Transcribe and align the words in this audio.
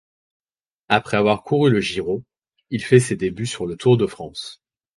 Après 0.89 1.15
avoir 1.17 1.43
couru 1.43 1.69
le 1.69 1.79
Giro, 1.79 2.23
il 2.71 2.83
fait 2.83 2.99
ses 2.99 3.15
débuts 3.15 3.45
sur 3.45 3.67
le 3.67 3.77
Tour 3.77 3.97
de 3.97 4.07
France. 4.07 4.59